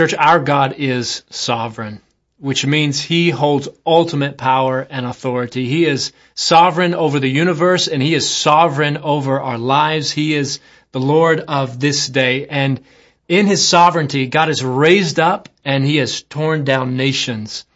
[0.00, 2.00] Church, our God is sovereign,
[2.38, 5.66] which means He holds ultimate power and authority.
[5.66, 10.10] He is sovereign over the universe and He is sovereign over our lives.
[10.10, 10.58] He is
[10.92, 12.46] the Lord of this day.
[12.46, 12.80] And
[13.28, 17.66] in His sovereignty, God has raised up and He has torn down nations.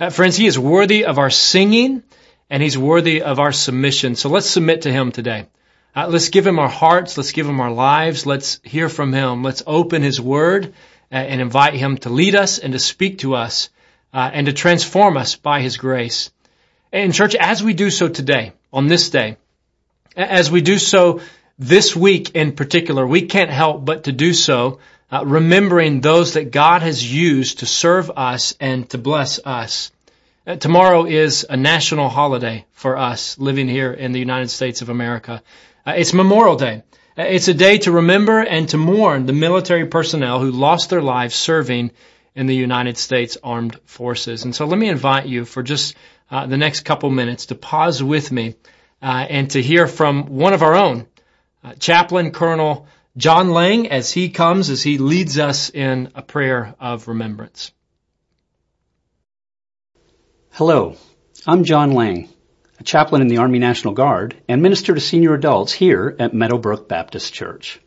[0.00, 2.02] Uh, friends, He is worthy of our singing
[2.50, 4.16] and He's worthy of our submission.
[4.16, 5.46] So let's submit to Him today.
[5.94, 7.16] Uh, let's give Him our hearts.
[7.16, 8.26] Let's give Him our lives.
[8.26, 9.44] Let's hear from Him.
[9.44, 10.74] Let's open His Word
[11.10, 13.70] and invite Him to lead us and to speak to us
[14.12, 16.30] uh, and to transform us by His grace.
[16.92, 19.36] And church, as we do so today, on this day,
[20.16, 21.20] as we do so
[21.58, 24.78] this week in particular, we can't help but to do so
[25.10, 29.90] uh, remembering those that God has used to serve us and to bless us.
[30.46, 34.88] Uh, tomorrow is a national holiday for us living here in the United States of
[34.88, 35.42] America.
[35.86, 36.82] Uh, it's Memorial Day.
[37.18, 41.02] Uh, it's a day to remember and to mourn the military personnel who lost their
[41.02, 41.90] lives serving
[42.36, 44.44] in the United States Armed Forces.
[44.44, 45.96] And so let me invite you for just
[46.30, 48.54] uh, the next couple minutes to pause with me
[49.02, 51.08] uh, and to hear from one of our own,
[51.64, 56.76] uh, Chaplain Colonel John Lang, as he comes, as he leads us in a prayer
[56.78, 57.72] of remembrance.
[60.52, 60.96] Hello,
[61.48, 62.28] I'm John Lang
[62.78, 66.88] a chaplain in the Army National Guard, and minister to senior adults here at Meadowbrook
[66.88, 67.80] Baptist Church.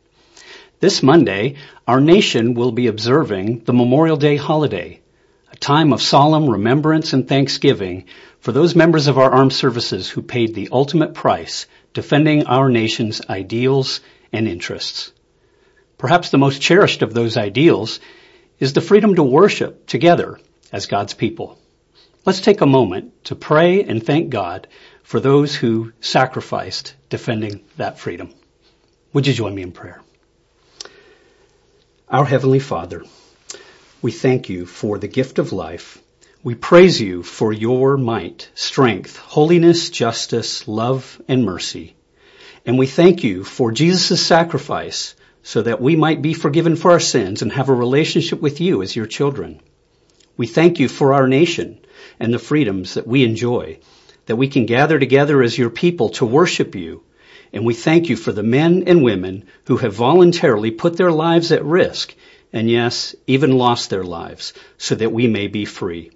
[0.81, 1.55] This Monday,
[1.87, 4.99] our nation will be observing the Memorial Day holiday,
[5.51, 8.05] a time of solemn remembrance and thanksgiving
[8.41, 13.21] for those members of our armed services who paid the ultimate price defending our nation's
[13.29, 14.01] ideals
[14.33, 15.13] and interests.
[15.97, 17.99] Perhaps the most cherished of those ideals
[18.59, 20.39] is the freedom to worship together
[20.71, 21.59] as God's people.
[22.23, 24.67] Let's take a moment to pray and thank God
[25.01, 28.31] for those who sacrificed defending that freedom.
[29.11, 30.03] Would you join me in prayer?
[32.07, 33.03] Our Heavenly Father,
[34.03, 35.97] we thank you for the gift of life.
[36.43, 41.95] We praise you for your might, strength, holiness, justice, love, and mercy.
[42.67, 46.99] And we thank you for Jesus' sacrifice so that we might be forgiven for our
[46.99, 49.59] sins and have a relationship with you as your children.
[50.37, 51.80] We thank you for our nation
[52.21, 53.79] and the freedoms that we enjoy,
[54.27, 57.01] that we can gather together as your people to worship you.
[57.51, 61.51] And we thank you for the men and women who have voluntarily put their lives
[61.51, 62.13] at risk
[62.53, 66.11] and yes, even lost their lives so that we may be free.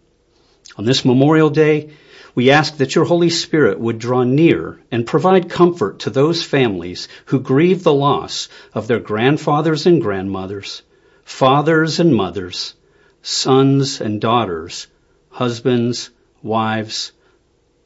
[0.77, 1.89] On this Memorial Day,
[2.35, 7.07] we ask that your Holy Spirit would draw near and provide comfort to those families
[7.25, 10.83] who grieve the loss of their grandfathers and grandmothers,
[11.23, 12.75] fathers and mothers,
[13.23, 14.85] sons and daughters,
[15.35, 17.11] husbands, wives,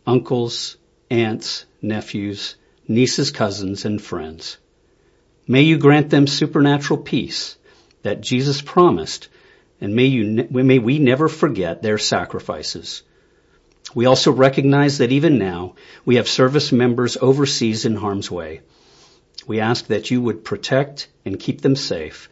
[0.06, 0.78] uncles,
[1.10, 2.54] aunts, nephews,
[2.88, 4.58] nieces, cousins, and friends.
[5.48, 7.58] May you grant them supernatural peace
[8.04, 9.30] that Jesus promised,
[9.82, 13.02] and may, you, may we never forget their sacrifices.
[13.96, 15.74] We also recognize that even now
[16.06, 18.62] we have service members overseas in harm's way.
[19.48, 22.30] We ask that you would protect and keep them safe,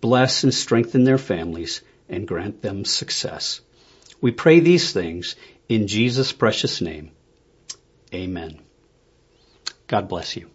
[0.00, 3.62] bless and strengthen their families, and grant them success.
[4.20, 5.36] We pray these things
[5.68, 7.10] in Jesus' precious name.
[8.12, 8.58] Amen.
[9.86, 10.50] God bless you.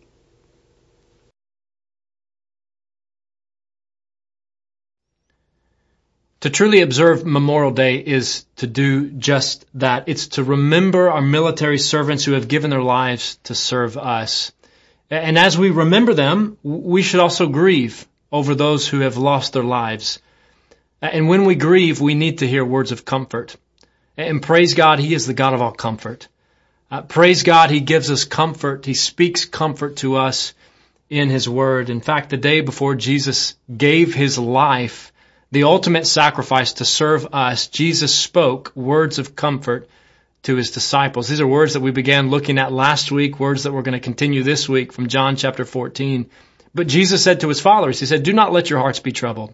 [6.41, 10.03] To truly observe Memorial Day is to do just that.
[10.07, 14.51] It's to remember our military servants who have given their lives to serve us.
[15.09, 19.63] And as we remember them, we should also grieve over those who have lost their
[19.63, 20.19] lives.
[21.11, 23.55] And when we grieve, we need to hear words of comfort.
[24.17, 26.27] And praise God, He is the God of all comfort.
[26.89, 28.85] Uh, praise God, He gives us comfort.
[28.85, 30.53] He speaks comfort to us
[31.09, 31.89] in His Word.
[31.89, 35.11] In fact, the day before Jesus gave His life,
[35.51, 39.89] the ultimate sacrifice to serve us, Jesus spoke words of comfort
[40.43, 41.27] to His disciples.
[41.27, 43.99] These are words that we began looking at last week, words that we're going to
[43.99, 46.29] continue this week from John chapter 14.
[46.73, 49.53] But Jesus said to His followers, He said, do not let your hearts be troubled.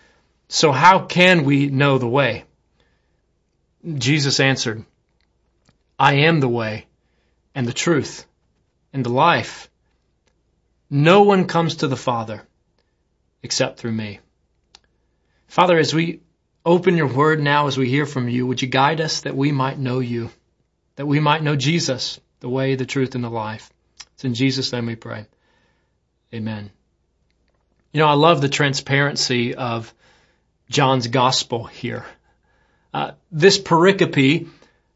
[0.51, 2.43] So how can we know the way?
[3.87, 4.85] Jesus answered,
[5.97, 6.87] I am the way
[7.55, 8.25] and the truth
[8.93, 9.69] and the life.
[10.89, 12.45] No one comes to the Father
[13.41, 14.19] except through me.
[15.47, 16.19] Father, as we
[16.65, 18.45] open your word now as we hear from you.
[18.47, 20.29] Would you guide us that we might know you,
[20.95, 23.71] that we might know Jesus, the way, the truth, and the life.
[24.13, 25.25] It's in Jesus' name we pray.
[26.33, 26.71] Amen.
[27.91, 29.93] You know, I love the transparency of
[30.71, 32.05] John's gospel here.
[32.93, 34.47] Uh, this pericope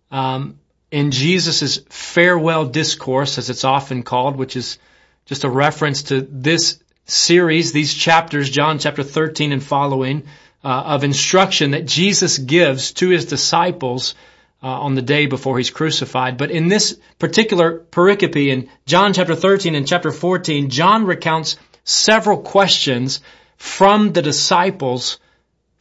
[0.09, 0.57] um,
[0.89, 4.79] in Jesus' farewell discourse, as it's often called, which is
[5.25, 10.23] just a reference to this series, these chapters, John chapter 13 and following,
[10.63, 14.15] uh, of instruction that Jesus gives to his disciples
[14.63, 16.37] uh, on the day before he's crucified.
[16.37, 22.37] But in this particular pericope in John chapter 13 and chapter 14, John recounts several
[22.37, 23.19] questions
[23.57, 25.19] from the disciples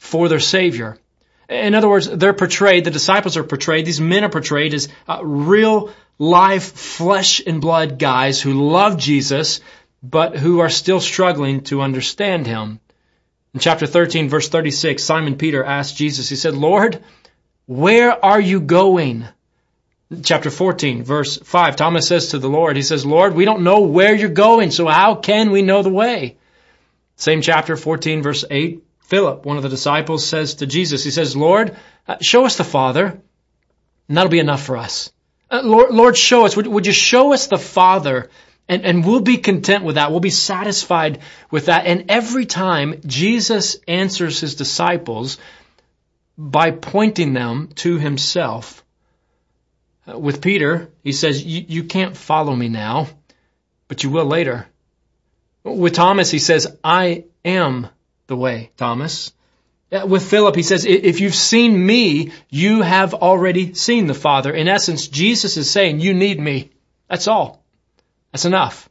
[0.05, 0.99] for their Savior.
[1.49, 5.21] In other words, they're portrayed, the disciples are portrayed, these men are portrayed as uh,
[5.25, 9.61] real life, flesh and blood guys who love Jesus,
[10.03, 12.81] but who are still struggling to understand Him.
[13.55, 17.03] In chapter 13 verse 36, Simon Peter asked Jesus, he said, Lord,
[17.67, 19.27] where are you going?
[20.23, 23.81] Chapter 14 verse 5, Thomas says to the Lord, he says, Lord, we don't know
[23.81, 26.37] where you're going, so how can we know the way?
[27.17, 31.37] Same chapter 14 verse 8, Philip, one of the disciples, says to Jesus, he says,
[31.37, 31.77] Lord,
[32.09, 33.21] uh, show us the Father,
[34.09, 35.13] and that'll be enough for us.
[35.51, 36.57] Uh, Lord, Lord, show us.
[36.57, 38.31] Would, would you show us the Father?
[38.67, 40.11] And, and we'll be content with that.
[40.11, 41.21] We'll be satisfied
[41.51, 41.85] with that.
[41.85, 45.37] And every time Jesus answers his disciples
[46.39, 48.83] by pointing them to himself.
[50.09, 53.07] Uh, with Peter, he says, you can't follow me now,
[53.87, 54.67] but you will later.
[55.63, 57.89] With Thomas, he says, I am
[58.27, 59.33] the way, Thomas.
[59.93, 64.53] Uh, with Philip, he says, if you've seen me, you have already seen the Father.
[64.53, 66.71] In essence, Jesus is saying, you need me.
[67.09, 67.63] That's all.
[68.33, 68.89] That's enough.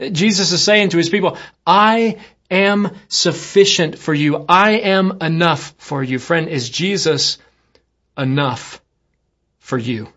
[0.00, 2.18] Jesus is saying to his people, I
[2.50, 4.44] am sufficient for you.
[4.48, 6.18] I am enough for you.
[6.18, 7.38] Friend, is Jesus
[8.18, 8.82] enough
[9.58, 10.08] for you?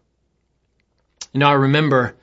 [1.33, 2.15] You know, I remember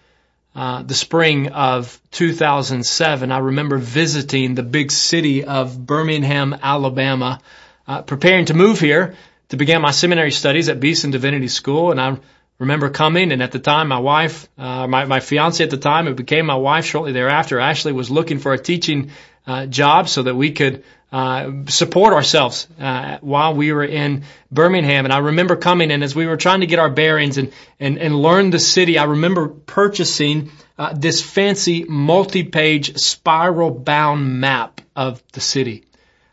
[0.54, 7.40] uh, the spring of 2007, I remember visiting the big city of Birmingham, Alabama,
[7.86, 9.14] uh, preparing to move here
[9.50, 11.92] to begin my seminary studies at Beeson Divinity School.
[11.92, 12.18] And I
[12.58, 16.06] remember coming, and at the time, my wife, uh, my, my fiance at the time,
[16.06, 19.12] who became my wife shortly thereafter, Ashley was looking for a teaching
[19.46, 25.04] uh, job so that we could uh, support ourselves uh, while we were in Birmingham.
[25.06, 27.98] And I remember coming and as we were trying to get our bearings and and,
[27.98, 35.40] and learn the city, I remember purchasing uh, this fancy multi-page spiral-bound map of the
[35.40, 35.84] city.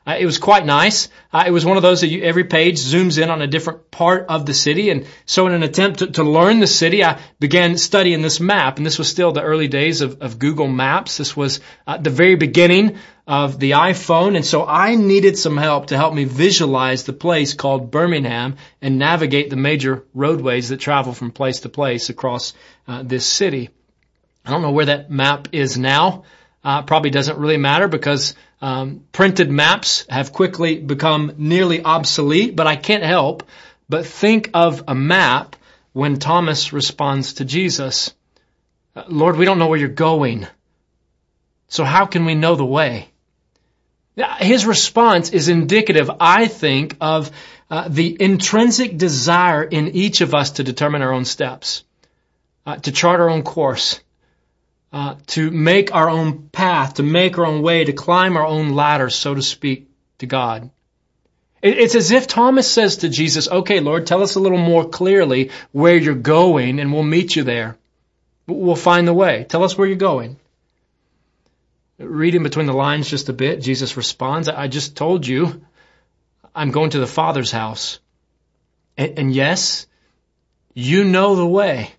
[0.08, 1.10] Uh, it was quite nice.
[1.34, 3.92] Uh, it was one of those that you, every page zooms in on a different
[3.92, 4.90] part of the city.
[4.90, 8.78] And so in an attempt to, to learn the city, I began studying this map.
[8.78, 11.18] And this was still the early days of, of Google Maps.
[11.18, 14.38] This was uh, the very beginning of the iPhone.
[14.38, 18.98] And so I needed some help to help me visualize the place called Birmingham and
[18.98, 22.54] navigate the major roadways that travel from place to place across
[22.88, 23.72] uh, this city.
[24.46, 26.24] I don't know where that map is now.
[26.68, 32.68] Uh, probably doesn't really matter because um, printed maps have quickly become nearly obsolete, but
[32.68, 33.44] I can't help
[33.88, 35.56] but think of a map
[35.94, 38.14] when Thomas responds to Jesus.
[38.94, 40.46] Uh, Lord, we don't know where you're going.
[41.70, 43.08] So how can we know the way?
[44.40, 47.32] His response is indicative, I think, of
[47.72, 51.86] uh, the intrinsic desire in each of us to determine our own steps,
[52.66, 54.02] uh, to chart our own course,
[54.92, 58.70] uh, to make our own path, to make our own way, to climb our own
[58.70, 59.90] ladder, so to speak,
[60.20, 60.70] to God.
[61.62, 65.52] It's as if Thomas says to Jesus, okay, Lord, tell us a little more clearly
[65.72, 67.78] where you're going and we'll meet you there.
[68.46, 69.46] We'll find the way.
[69.50, 70.38] Tell us where you're going.
[71.98, 75.66] Reading between the lines just a bit, Jesus responds, I just told you
[76.56, 78.00] I'm going to the Father's house.
[78.96, 79.88] And, and yes,
[80.76, 81.92] you know the way.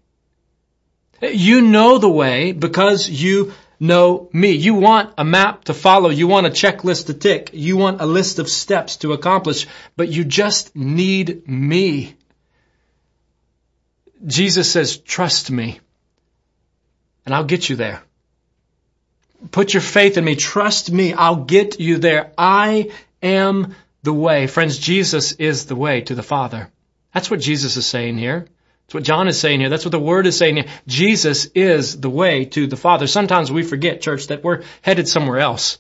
[1.20, 4.52] You know the way because you know me.
[4.52, 6.10] You want a map to follow.
[6.10, 7.50] You want a checklist to tick.
[7.52, 12.14] You want a list of steps to accomplish, but you just need me.
[14.26, 15.80] Jesus says, trust me
[17.24, 18.02] and I'll get you there.
[19.50, 20.34] Put your faith in me.
[20.34, 21.12] Trust me.
[21.12, 22.32] I'll get you there.
[22.36, 22.90] I
[23.22, 24.46] am the way.
[24.46, 26.70] Friends, Jesus is the way to the Father.
[27.14, 28.46] That's what Jesus is saying here.
[28.88, 29.68] That's what John is saying here.
[29.68, 30.64] That's what the Word is saying here.
[30.86, 33.06] Jesus is the way to the Father.
[33.06, 35.76] Sometimes we forget, church, that we're headed somewhere else.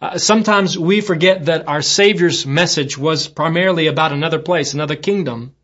[0.00, 5.54] Uh, sometimes we forget that our Savior's message was primarily about another place, another kingdom.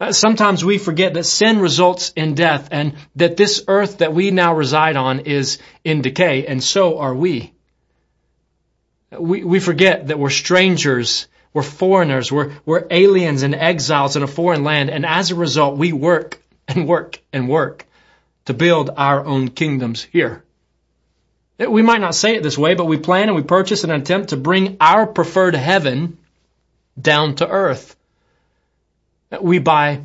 [0.00, 4.32] Uh, sometimes we forget that sin results in death and that this earth that we
[4.32, 7.52] now reside on is in decay, and so are we.
[9.16, 14.26] We, we forget that we're strangers we're foreigners, we're, we're aliens and exiles in a
[14.26, 17.86] foreign land, and as a result, we work and work and work
[18.44, 20.42] to build our own kingdoms here.
[21.58, 24.30] We might not say it this way, but we plan and we purchase an attempt
[24.30, 26.18] to bring our preferred heaven
[27.00, 27.94] down to earth.
[29.40, 30.02] We buy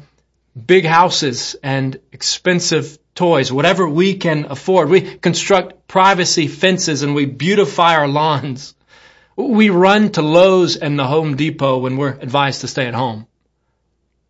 [0.65, 4.89] big houses and expensive toys, whatever we can afford.
[4.89, 8.75] We construct privacy fences and we beautify our lawns.
[9.47, 13.25] We run to Lowe's and the Home Depot when we're advised to stay at home.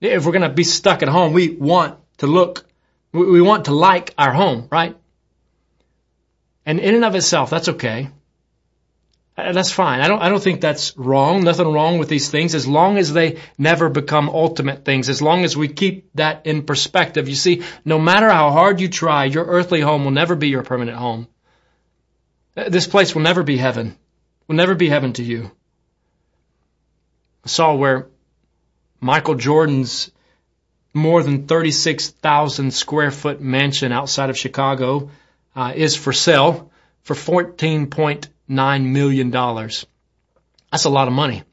[0.01, 2.63] If we're going to be stuck at home, we want to look,
[3.11, 4.95] we want to like our home, right?
[6.63, 8.09] And in and of itself, that's okay.
[9.35, 10.01] Uh, that's fine.
[10.01, 11.43] I don't, I don't think that's wrong.
[11.43, 15.43] Nothing wrong with these things as long as they never become ultimate things, as long
[15.43, 17.27] as we keep that in perspective.
[17.27, 20.61] You see, no matter how hard you try, your earthly home will never be your
[20.61, 21.27] permanent home.
[22.55, 23.97] Uh, this place will never be heaven,
[24.49, 25.51] will never be heaven to you.
[27.45, 28.07] I saw where
[28.99, 30.11] Michael Jordan's
[30.93, 35.11] more than 36,000 square foot mansion outside of Chicago
[35.55, 36.71] uh, is for sale
[37.03, 39.85] for 14.9 million dollars.
[40.71, 41.43] That's a lot of money.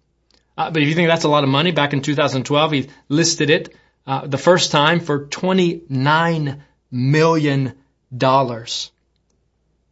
[0.56, 3.50] Uh, but if you think that's a lot of money, back in 2012, he listed
[3.50, 3.76] it
[4.06, 7.74] uh, the first time for 29 million
[8.16, 8.90] dollars.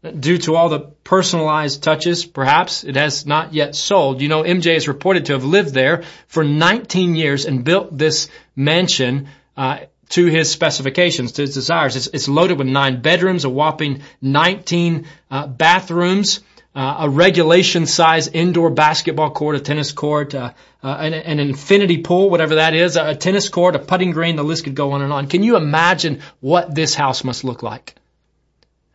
[0.04, 4.20] Due to all the personalized touches, perhaps it has not yet sold.
[4.20, 8.28] You know, MJ is reported to have lived there for 19 years and built this
[8.54, 9.78] mansion uh,
[10.11, 11.96] to his specifications, to his desires.
[11.96, 16.40] It's, it's loaded with nine bedrooms, a whopping 19 uh, bathrooms,
[16.75, 22.02] uh, a regulation size indoor basketball court, a tennis court, uh, uh, an, an, infinity
[22.02, 25.00] pool, whatever that is, a tennis court, a putting green, the list could go on
[25.00, 25.28] and on.
[25.28, 27.94] Can you imagine what this house must look like?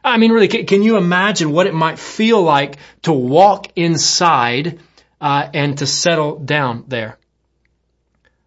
[0.04, 4.80] I mean, really, can, can you imagine what it might feel like to walk inside
[5.20, 7.18] uh, and to settle down there?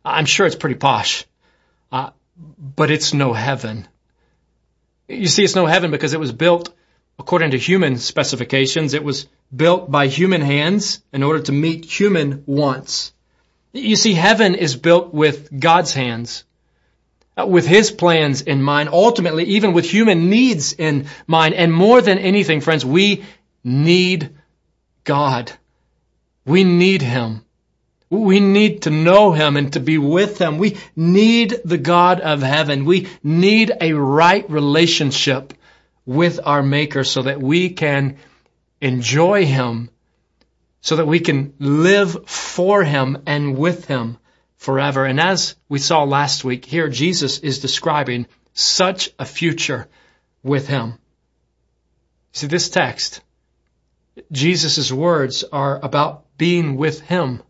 [0.04, 1.24] I'm sure it's pretty posh.
[1.90, 3.86] Uh, but it's no heaven.
[5.08, 6.74] You see, it's no heaven because it was built
[7.18, 8.94] according to human specifications.
[8.94, 13.12] It was built by human hands in order to meet human wants.
[13.72, 16.44] You see, heaven is built with God's hands,
[17.34, 21.54] Uh, with His plans in mind, ultimately even with human needs in mind.
[21.54, 23.24] And more than anything, friends, we
[23.64, 24.30] need
[25.04, 25.50] God.
[26.44, 27.42] We need Him.
[28.10, 30.58] We need to know Him and to be with Him.
[30.58, 32.84] We need the God of heaven.
[32.84, 35.54] We need a right relationship
[36.04, 38.18] with our Maker so that we can
[38.82, 39.88] enjoy Him,
[40.82, 44.18] so that we can live for Him and with Him
[44.62, 45.04] forever.
[45.04, 49.88] And as we saw last week, here Jesus is describing such a future
[50.42, 50.98] with Him.
[52.32, 53.20] See, this text,
[54.30, 57.42] Jesus' words are about being with Him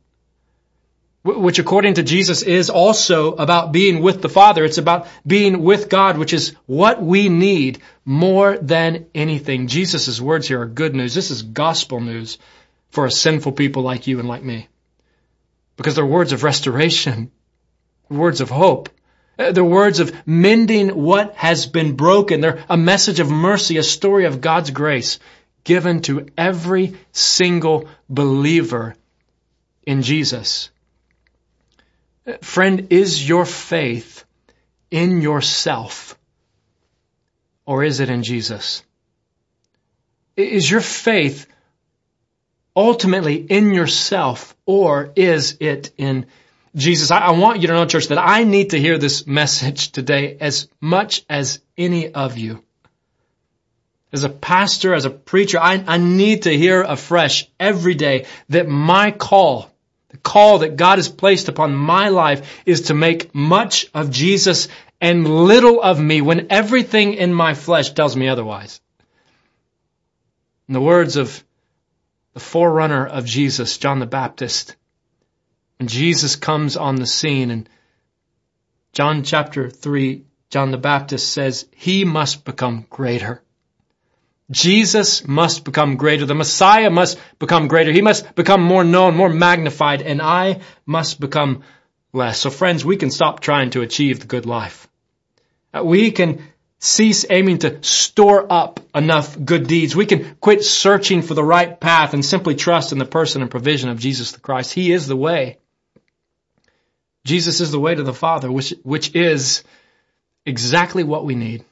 [1.24, 4.64] which according to Jesus is also about being with the Father.
[4.64, 9.68] It's about being with God, which is what we need more than anything.
[9.68, 11.14] Jesus' words here are good news.
[11.14, 12.38] This is gospel news
[12.90, 14.66] for a sinful people like you and like me.
[15.76, 17.30] Because they're words of restoration,
[18.08, 18.88] words of hope.
[19.38, 22.40] Uh, they're words of mending what has been broken.
[22.40, 25.18] They're a message of mercy, a story of God's grace
[25.64, 28.94] given to every single believer
[29.86, 30.70] in Jesus.
[32.42, 34.24] Friend, is your faith
[34.90, 36.16] in yourself
[37.66, 38.82] or is it in Jesus?
[40.36, 41.46] Is your faith
[42.74, 46.26] ultimately in yourself or is it in
[46.74, 47.10] Jesus?
[47.10, 50.36] I, I, want you to know, church, that I need to hear this message today
[50.40, 52.62] as much as any of you.
[54.12, 58.68] As a pastor, as a preacher, I, I need to hear afresh every day that
[58.68, 59.72] my call
[60.12, 64.68] the call that God has placed upon my life is to make much of Jesus
[65.00, 68.80] and little of me when everything in my flesh tells me otherwise.
[70.68, 71.42] In the words of
[72.34, 74.76] the forerunner of Jesus, John the Baptist,
[75.78, 77.66] And Jesus comes on the scene in
[78.92, 83.42] John chapter 3, John the Baptist says, He must become greater
[84.52, 86.26] Jesus must become greater.
[86.26, 87.90] The Messiah must become greater.
[87.90, 91.62] He must become more known, more magnified, and I must become
[92.12, 92.38] less.
[92.38, 94.88] So friends, we can stop trying to achieve the good life.
[95.82, 96.42] We can
[96.82, 99.94] cease aiming to store up enough good deeds.
[99.94, 103.48] We can quit searching for the right path and simply trust in the person and
[103.48, 104.72] provision of Jesus the Christ.
[104.72, 105.58] He is the way.
[107.24, 109.62] Jesus is the way to the Father, which, which is
[110.44, 111.64] exactly what we need.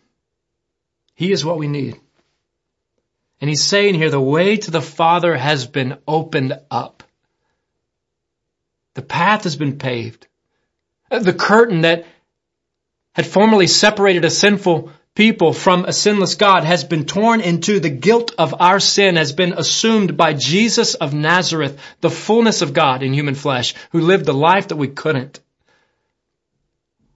[1.17, 2.01] He is what we need.
[3.41, 7.03] And he's saying here the way to the Father has been opened up.
[8.95, 10.29] The path has been paved.
[11.11, 12.07] The curtain that
[13.13, 17.91] had formerly separated a sinful people from a sinless God has been torn into the
[17.91, 23.03] guilt of our sin has been assumed by Jesus of Nazareth, the fullness of God
[23.03, 25.41] in human flesh, who lived the life that we couldn't.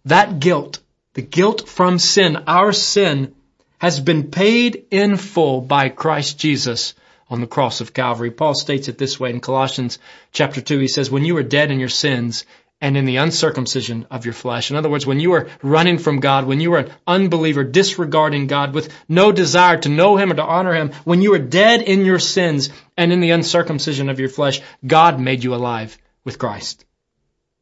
[0.07, 0.81] That guilt,
[1.15, 3.35] the guilt from sin, our sin,
[3.79, 6.95] has been paid in full by Christ Jesus
[7.29, 8.31] on the cross of Calvary.
[8.31, 9.99] Paul states it this way in Colossians
[10.33, 10.79] chapter 2.
[10.79, 12.45] He says, when you were dead in your sins
[12.85, 14.71] and in the uncircumcision of your flesh.
[14.71, 18.47] In other words, when you were running from God, when you were an unbeliever, disregarding
[18.47, 21.81] God with no desire to know Him or to honor Him, when you were dead
[21.81, 26.39] in your sins and in the uncircumcision of your flesh, God made you alive with
[26.39, 26.85] Christ.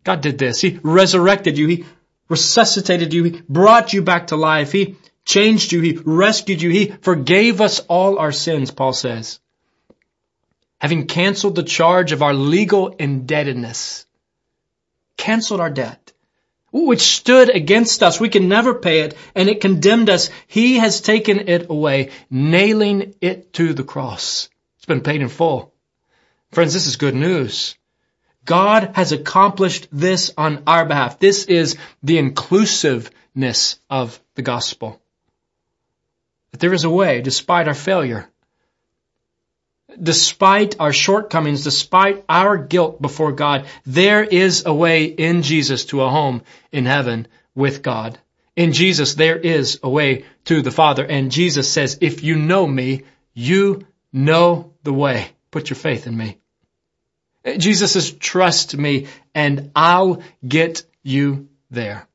[0.02, 0.61] God did this.
[0.61, 1.69] He resurrected you.
[1.69, 1.85] He
[2.29, 3.23] resuscitated you.
[3.23, 4.73] He brought you back to life.
[4.73, 5.83] He changed you.
[5.83, 6.71] He rescued you.
[6.71, 9.38] He forgave us all our sins, Paul says.
[10.81, 14.05] Having canceled the charge of our legal indebtedness
[15.16, 16.12] canceled our debt,
[16.73, 18.21] which stood against us.
[18.21, 20.31] We can never pay it, and it condemned us.
[20.47, 24.49] He has taken it away, nailing it to the cross.
[24.76, 25.73] It's been paid in full.
[26.50, 27.76] Friends, this is good news.
[28.45, 31.19] God has accomplished this on our behalf.
[31.19, 35.00] This is the inclusiveness of the gospel.
[36.50, 38.28] That there is a way, despite our failure,
[40.01, 46.03] despite our shortcomings, despite our guilt before God, there is a way in Jesus to
[46.03, 48.19] a home in heaven with God.
[48.55, 51.05] In Jesus, there is a way to the Father.
[51.05, 55.29] And Jesus says, if you know me, you know the way.
[55.51, 56.39] Put your faith in me.
[57.59, 62.07] Jesus says, trust me and I'll get you there.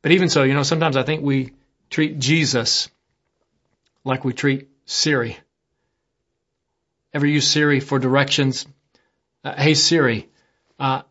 [0.00, 1.52] But even so, you know, sometimes I think we
[1.90, 2.88] treat Jesus
[4.04, 5.36] like we treat Siri.
[7.14, 8.66] Ever use Siri for directions?
[9.44, 10.28] Uh, hey Siri,
[10.78, 11.02] uh,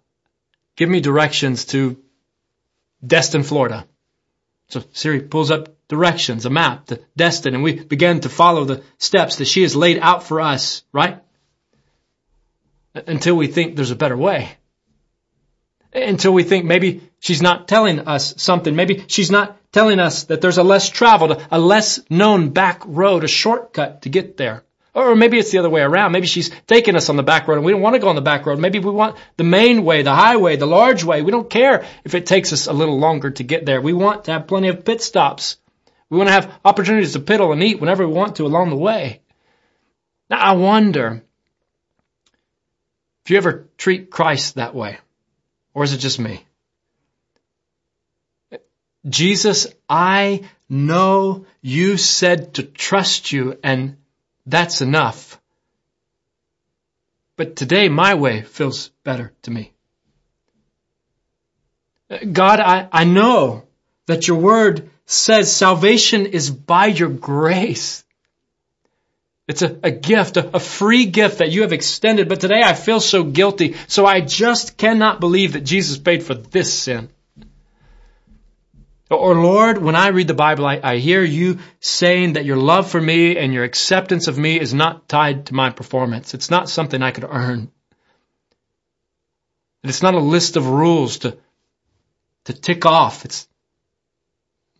[0.75, 2.01] give me directions to
[3.05, 3.85] Destin, Florida.
[4.69, 8.83] So Siri pulls up directions, a map to Destin, and we begin to follow the
[8.97, 11.21] steps that she has laid out for us, right?
[12.95, 14.49] Until we think there's a better way.
[15.93, 18.75] Until we think maybe she's not telling us something.
[18.75, 23.25] Maybe she's not telling us that there's a less traveled, a less known back road,
[23.25, 24.63] a shortcut to get there.
[24.93, 26.11] Or maybe it's the other way around.
[26.11, 28.15] Maybe she's taking us on the back road and we don't want to go on
[28.15, 28.59] the back road.
[28.59, 31.21] Maybe we want the main way, the highway, the large way.
[31.21, 33.79] We don't care if it takes us a little longer to get there.
[33.79, 35.57] We want to have plenty of pit stops.
[36.09, 38.75] We want to have opportunities to piddle and eat whenever we want to along the
[38.75, 39.21] way.
[40.29, 41.23] Now I wonder
[43.23, 44.97] if you ever treat Christ that way.
[45.73, 46.45] Or is it just me?
[49.07, 53.95] Jesus, I know you said to trust you and
[54.45, 55.39] that's enough.
[57.35, 59.73] But today my way feels better to me.
[62.31, 63.63] God, I, I know
[64.07, 68.03] that your word says salvation is by your grace.
[69.47, 72.73] It's a, a gift, a, a, free gift that you have extended, but today I
[72.73, 77.09] feel so guilty, so I just cannot believe that Jesus paid for this sin.
[79.11, 82.89] Or Lord, when I read the Bible, I, I, hear you saying that your love
[82.89, 86.33] for me and your acceptance of me is not tied to my performance.
[86.33, 87.71] It's not something I could earn.
[89.83, 91.37] It's not a list of rules to,
[92.45, 93.25] to tick off.
[93.25, 93.49] It's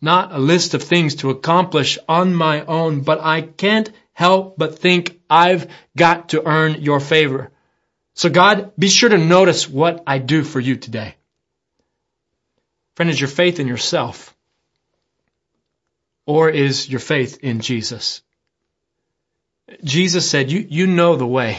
[0.00, 4.78] not a list of things to accomplish on my own, but I can't help but
[4.78, 7.50] think I've got to earn your favor.
[8.14, 11.16] So God, be sure to notice what I do for you today.
[13.02, 14.32] Friend, is your faith in yourself?
[16.24, 18.22] Or is your faith in Jesus?
[19.82, 21.58] Jesus said, you, you know the way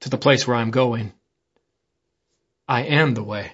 [0.00, 1.12] to the place where I'm going.
[2.66, 3.52] I am the way.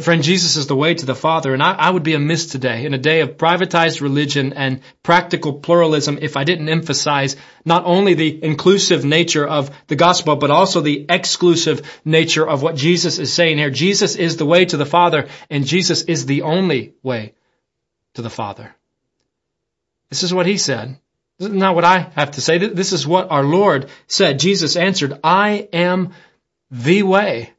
[0.00, 2.86] Friend, Jesus is the way to the Father, and I, I, would be amiss today
[2.86, 8.14] in a day of privatized religion and practical pluralism if I didn't emphasize not only
[8.14, 13.30] the inclusive nature of the gospel, but also the exclusive nature of what Jesus is
[13.30, 13.68] saying here.
[13.68, 17.34] Jesus is the way to the Father, and Jesus is the only way
[18.14, 18.74] to the Father.
[20.08, 20.98] This is what he said.
[21.38, 22.56] This is not what I have to say.
[22.56, 24.38] This is what our Lord said.
[24.38, 26.14] Jesus answered, I am
[26.70, 27.52] the way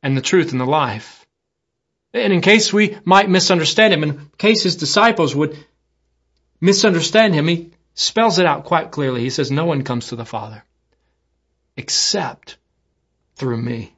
[0.00, 1.25] and the truth and the life.
[2.16, 5.58] And in case we might misunderstand him, in case his disciples would
[6.60, 9.20] misunderstand him, he spells it out quite clearly.
[9.20, 10.64] He says, no one comes to the Father
[11.76, 12.56] except
[13.34, 13.92] through me.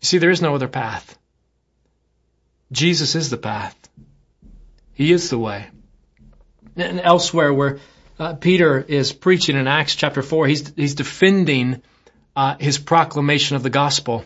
[0.00, 1.18] You see, there is no other path.
[2.70, 3.76] Jesus is the path.
[4.94, 5.66] He is the way.
[6.76, 7.80] And elsewhere where
[8.16, 11.82] uh, Peter is preaching in Acts chapter 4, he's, he's defending
[12.36, 14.24] uh, his proclamation of the gospel.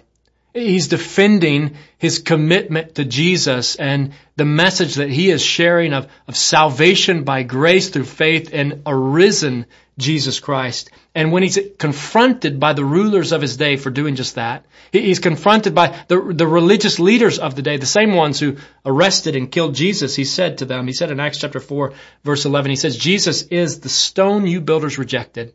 [0.55, 6.37] He's defending his commitment to Jesus and the message that he is sharing of, of
[6.37, 9.65] salvation by grace through faith in a risen
[9.97, 10.91] Jesus Christ.
[11.15, 15.21] And when he's confronted by the rulers of his day for doing just that, he's
[15.21, 19.51] confronted by the, the religious leaders of the day, the same ones who arrested and
[19.51, 22.77] killed Jesus, he said to them, he said in Acts chapter 4 verse 11, he
[22.77, 25.55] says, Jesus is the stone you builders rejected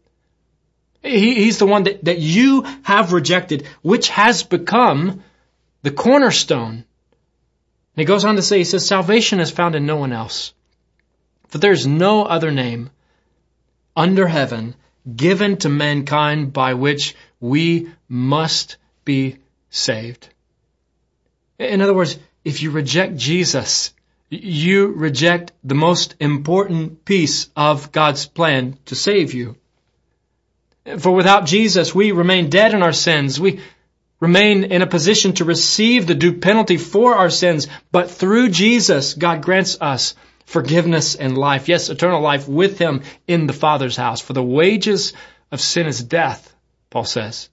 [1.08, 5.24] he, he's the one that, that you have rejected, which has become
[5.84, 6.76] the cornerstone.
[6.76, 6.86] And
[7.96, 10.54] he goes on to say, he says, salvation is found in no one else.
[11.50, 12.90] For there is no other name
[13.96, 14.76] under heaven
[15.16, 19.38] given to mankind by which we must be
[19.70, 20.28] saved.
[21.58, 23.94] In other words, if you reject Jesus,
[24.30, 29.56] you reject the most important piece of God's plan to save you.
[31.00, 33.40] For without Jesus, we remain dead in our sins.
[33.40, 33.60] We
[34.20, 37.68] remain in a position to receive the due penalty for our sins.
[37.92, 41.68] But through Jesus, God grants us forgiveness and life.
[41.68, 44.22] Yes, eternal life with Him in the Father's house.
[44.22, 45.14] For the wages
[45.52, 46.56] of sin is death,
[46.90, 47.50] Paul says.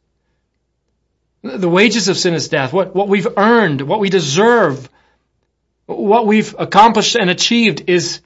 [1.42, 2.72] The wages of sin is death.
[2.72, 4.88] What, what we've earned, what we deserve,
[5.86, 8.20] what we've accomplished and achieved is,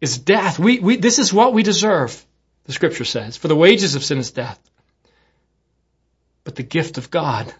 [0.00, 0.58] is death.
[0.58, 2.24] We, we, this is what we deserve
[2.68, 3.36] the scripture says.
[3.38, 4.60] For the wages of sin is death.
[6.44, 7.52] But the gift of God,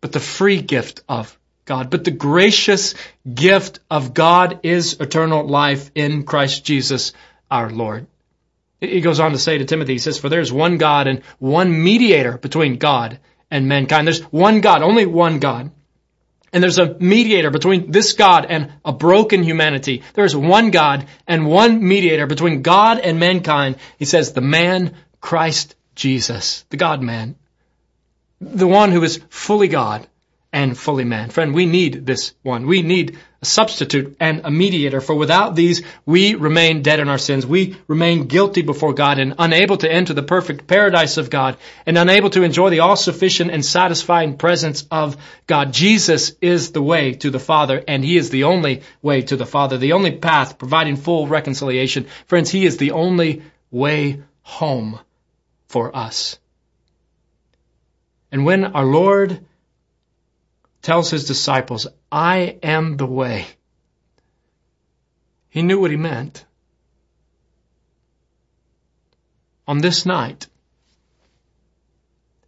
[0.00, 2.94] but the free gift of God, but the gracious
[3.32, 7.12] gift of God is eternal life in Christ Jesus
[7.50, 8.08] our Lord.
[8.80, 11.82] He goes on to say to Timothy, he says, for there's one God and one
[11.82, 13.20] mediator between God
[13.50, 14.06] and mankind.
[14.06, 15.70] There's one God, only one God.
[16.52, 20.02] And there's a mediator between this God and a broken humanity.
[20.14, 23.76] There's one God and one mediator between God and mankind.
[23.98, 27.36] He says, the man, Christ Jesus, the God man.
[28.40, 30.06] The one who is fully God
[30.52, 31.28] and fully man.
[31.28, 32.66] Friend, we need this one.
[32.66, 37.18] We need a substitute and a mediator, for without these, we remain dead in our
[37.18, 37.46] sins.
[37.46, 41.98] We remain guilty before God and unable to enter the perfect paradise of God and
[41.98, 45.72] unable to enjoy the all-sufficient and satisfying presence of God.
[45.72, 49.46] Jesus is the way to the Father and He is the only way to the
[49.46, 52.06] Father, the only path providing full reconciliation.
[52.26, 54.98] Friends, He is the only way home
[55.68, 56.38] for us.
[58.32, 59.44] And when our Lord
[60.88, 63.46] tells his disciples, I am the way.
[65.50, 66.46] He knew what he meant.
[69.66, 70.46] On this night,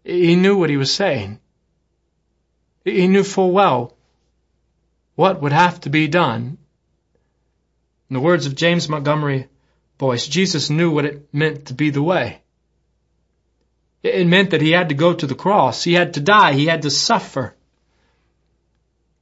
[0.03, 1.39] he knew what he was saying.
[2.83, 3.95] He knew full well
[5.17, 6.57] what would have to be done.
[8.09, 9.49] In the words of James Montgomery
[9.99, 12.41] Boice, Jesus knew what it meant to be the way.
[14.03, 15.85] It meant that he had to go to the cross.
[15.85, 16.55] He had to die.
[16.55, 17.55] He had to suffer.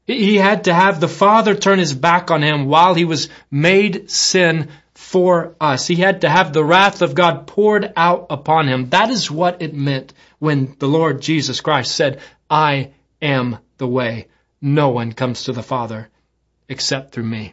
[0.09, 4.11] He had to have the Father turn his back on him while he was made
[4.11, 5.87] sin for us.
[5.87, 8.89] He had to have the wrath of God poured out upon him.
[8.89, 14.29] That is what it meant when the Lord Jesus Christ said, I am the way.
[14.63, 16.09] No one comes to the Father
[16.71, 17.53] except through me.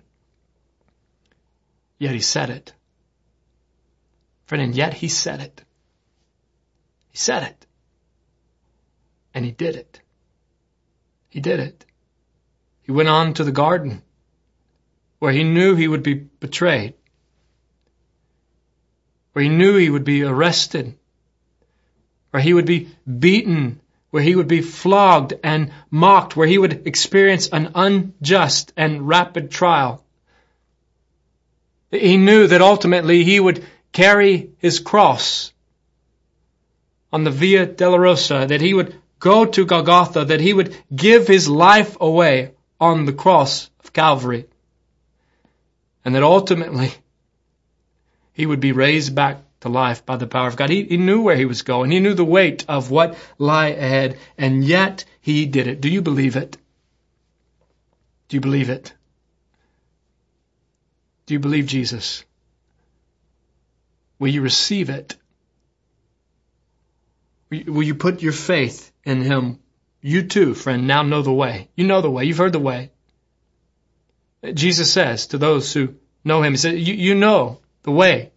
[2.00, 2.72] Yet he said it.
[4.46, 5.62] Friend, and yet he said it.
[7.12, 7.65] He said it.
[9.34, 10.00] And he did it.
[11.28, 11.86] He did it.
[12.86, 14.04] He went on to the garden
[15.19, 16.93] where he knew he would be betrayed,
[19.34, 20.95] where he knew he would be arrested,
[22.30, 23.80] where he would be beaten,
[24.12, 29.50] where he would be flogged and mocked, where he would experience an unjust and rapid
[29.50, 30.04] trial.
[31.89, 35.52] He knew that ultimately he would carry his cross
[37.12, 41.48] on the Via Dolorosa, that he would go to Golgotha, that he would give his
[41.48, 44.45] life away on the cross of Calvary.
[46.03, 46.93] And that ultimately
[48.33, 50.69] he would be raised back to life by the power of God.
[50.69, 51.89] He, he knew where he was going.
[51.89, 55.81] He knew the weight of what lay ahead, and yet he did it.
[55.81, 56.57] Do you believe it?
[58.27, 58.93] Do you believe it?
[61.25, 62.23] Do you believe Jesus?
[64.19, 65.15] Will you receive it?
[67.49, 69.59] Will you put your faith in him
[70.06, 71.68] you too, friend, now know the way.
[71.76, 72.26] You know the way.
[72.26, 72.91] You've heard the way.
[74.54, 78.32] Jesus says to those who know him, he says, you, you know the way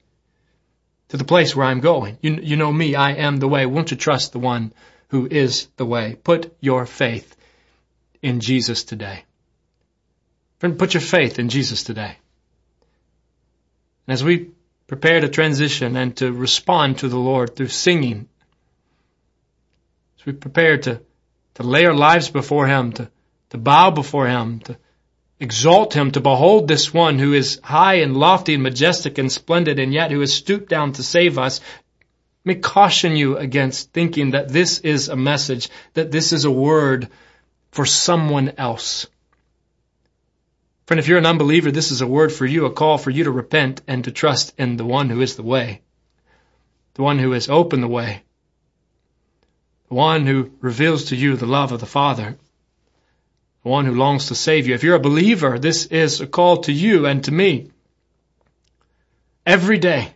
[1.09, 2.17] to the place where I'm going.
[2.23, 2.95] You, you know me.
[2.95, 3.67] I am the way.
[3.67, 4.73] Won't you trust the one
[5.09, 6.15] who is the way?
[6.15, 7.37] Put your faith
[8.23, 9.25] in Jesus today.
[10.61, 12.17] Friend, put your faith in Jesus today.
[14.07, 14.53] And as we
[14.87, 18.27] prepare to transition and to respond to the Lord through singing,
[20.19, 21.03] As we prepare to,
[21.59, 23.11] to lay our lives before Him, to,
[23.51, 24.79] to bow before Him, to
[25.41, 29.81] exalt Him, to behold this one who is high and lofty and majestic and splendid
[29.81, 31.61] and yet who has stooped down to save us,
[32.45, 36.51] let me caution you against thinking that this is a message, that this is a
[36.51, 37.09] word
[37.73, 39.09] for someone else.
[40.87, 43.25] Friend, if you're an unbeliever, this is a word for you, a call for you
[43.25, 45.83] to repent and to trust in the one who is the way,
[46.95, 48.23] the one who has opened the way,
[49.89, 52.37] one who reveals to you the love of the Father,
[53.63, 54.75] the one who longs to save you.
[54.75, 57.71] If you're a believer, this is a call to you and to me.
[59.47, 60.15] Every day,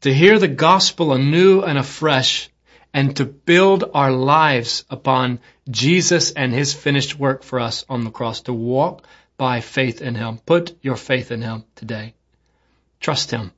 [0.00, 2.50] to hear the gospel anew and afresh,
[2.92, 8.10] and to build our lives upon Jesus and his finished work for us on the
[8.10, 9.06] cross, to walk
[9.36, 10.38] by faith in Him.
[10.38, 12.14] Put your faith in Him today.
[13.00, 13.52] Trust Him.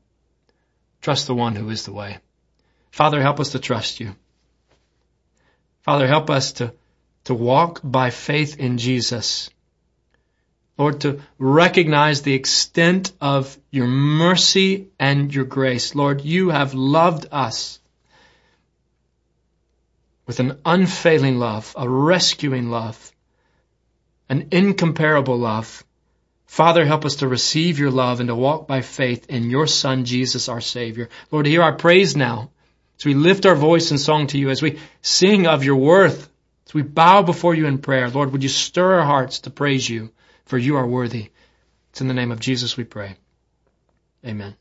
[1.01, 2.19] Trust the one who is the way.
[2.91, 4.17] Father, help us to trust you.
[5.87, 6.75] Father, help us to,
[7.25, 9.49] to walk by faith in Jesus.
[10.77, 15.95] Lord, to recognize the extent of your mercy and your grace.
[15.95, 17.79] Lord, you have loved us
[20.27, 23.13] with an unfailing love, a rescuing love
[24.29, 25.85] an incomparable love.
[26.47, 30.05] Father, help us to receive your love and to walk by faith in your Son,
[30.05, 31.09] Jesus, our Savior.
[31.31, 32.51] Lord, hear our praise now
[32.99, 36.29] as we lift our voice in song to you, as we sing of your worth,
[36.67, 38.09] as we bow before you in prayer.
[38.09, 40.11] Lord, would you stir our hearts to praise you,
[40.47, 41.31] for you are worthy.
[41.91, 43.17] It's in the name of Jesus we pray.
[44.25, 44.57] Amen.